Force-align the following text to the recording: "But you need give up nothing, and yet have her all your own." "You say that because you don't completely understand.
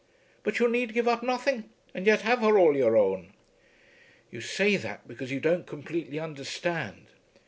"But 0.41 0.57
you 0.57 0.67
need 0.67 0.95
give 0.95 1.07
up 1.07 1.21
nothing, 1.21 1.69
and 1.93 2.07
yet 2.07 2.21
have 2.21 2.39
her 2.39 2.57
all 2.57 2.75
your 2.75 2.97
own." 2.97 3.33
"You 4.31 4.41
say 4.41 4.75
that 4.75 5.07
because 5.07 5.29
you 5.31 5.39
don't 5.39 5.67
completely 5.67 6.17
understand. 6.19 7.05